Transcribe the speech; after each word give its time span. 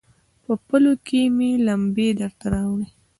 په 0.43 0.53
پلو 0.67 0.93
کې 1.05 1.21
مې 1.35 1.51
لمبې 1.67 2.09
درته 2.19 2.45
راوړي 2.53 2.87